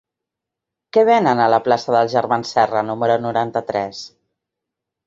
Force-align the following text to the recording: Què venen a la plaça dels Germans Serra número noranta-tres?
Què 0.97 1.03
venen 1.09 1.43
a 1.43 1.47
la 1.55 1.59
plaça 1.67 1.95
dels 1.97 2.17
Germans 2.17 2.57
Serra 2.57 2.85
número 2.89 3.21
noranta-tres? 3.29 4.07